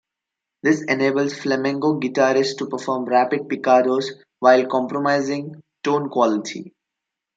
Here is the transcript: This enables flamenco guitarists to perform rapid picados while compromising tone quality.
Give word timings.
This 0.63 0.81
enables 0.85 1.35
flamenco 1.37 1.99
guitarists 1.99 2.57
to 2.57 2.65
perform 2.65 3.05
rapid 3.05 3.41
picados 3.41 4.05
while 4.39 4.65
compromising 4.65 5.61
tone 5.83 6.09
quality. 6.09 6.73